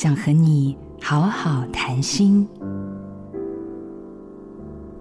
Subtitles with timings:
[0.00, 2.46] 想和你好好谈心。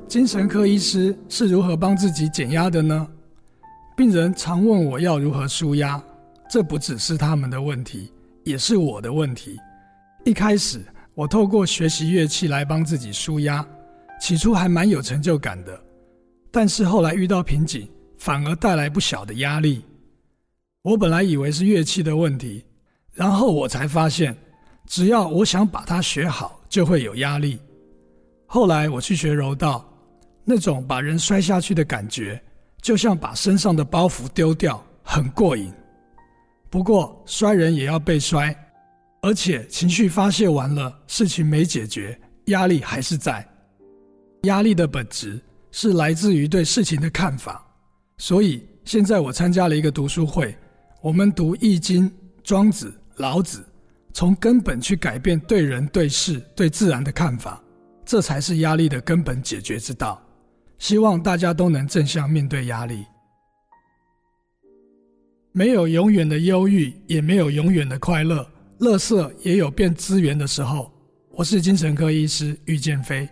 [0.08, 3.08] 精神科医师是如何帮自己减压的呢？
[3.96, 6.04] 病人常问我要如何舒压，
[6.50, 8.12] 这不只是他们的问题，
[8.44, 9.60] 也是我的问题。
[10.26, 10.84] 一开始，
[11.14, 13.64] 我透过学习乐器来帮自己舒压，
[14.20, 15.80] 起初还蛮有成就感的。
[16.50, 17.88] 但是后来遇到瓶颈，
[18.18, 19.86] 反而带来不小的压力。
[20.82, 22.66] 我本来以为是乐器的问题，
[23.14, 24.36] 然后我才发现，
[24.88, 27.60] 只要我想把它学好，就会有压力。
[28.48, 29.88] 后来我去学柔道。
[30.50, 32.42] 那种把人摔下去的感觉，
[32.82, 35.70] 就像把身上的包袱丢掉，很过瘾。
[36.70, 38.56] 不过摔人也要被摔，
[39.22, 43.46] 而且情绪发泄完了，事情没解决，压力还是在。
[44.44, 45.38] 压力的本质
[45.70, 47.68] 是来自于对事情的看法。
[48.18, 50.58] 所以现在我参加了一个读书会，
[51.02, 52.10] 我们读《易经》、
[52.42, 53.66] 庄子、老子，
[54.18, 57.64] 从根本去改变对人、对事、对自然的看法，
[58.04, 60.20] 这才是压力的根本解决之道。
[60.80, 63.06] 希望大家都能正向面对压力。
[65.52, 68.44] 没有永远的忧郁，也没有永远的快乐。
[68.80, 70.92] 垃圾也有变资源的时候。
[71.30, 73.30] 我是精神科医师郁建飞。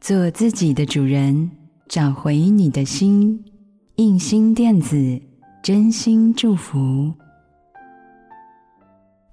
[0.00, 1.50] 做自己的主人，
[1.88, 3.44] 找回你的心。
[3.96, 5.20] 印心电子，
[5.62, 7.12] 真心祝福。